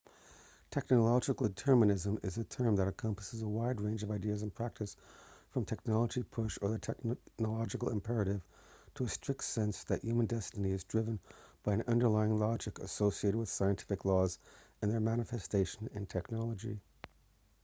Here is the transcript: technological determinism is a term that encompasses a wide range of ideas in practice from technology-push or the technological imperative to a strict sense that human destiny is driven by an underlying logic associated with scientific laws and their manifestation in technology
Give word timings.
technological 0.71 1.47
determinism 1.47 2.17
is 2.23 2.35
a 2.39 2.43
term 2.45 2.75
that 2.75 2.87
encompasses 2.87 3.43
a 3.43 3.47
wide 3.47 3.79
range 3.79 4.01
of 4.01 4.09
ideas 4.09 4.41
in 4.41 4.49
practice 4.49 4.97
from 5.51 5.63
technology-push 5.63 6.57
or 6.63 6.69
the 6.69 6.79
technological 6.79 7.89
imperative 7.89 8.41
to 8.95 9.03
a 9.03 9.07
strict 9.07 9.43
sense 9.43 9.83
that 9.83 10.01
human 10.03 10.25
destiny 10.25 10.71
is 10.71 10.83
driven 10.85 11.19
by 11.61 11.75
an 11.75 11.83
underlying 11.85 12.35
logic 12.39 12.79
associated 12.79 13.37
with 13.37 13.47
scientific 13.47 14.03
laws 14.03 14.39
and 14.81 14.89
their 14.91 14.99
manifestation 14.99 15.87
in 15.93 16.07
technology 16.07 16.79